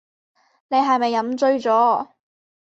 [0.69, 2.07] 你係咪飲醉咗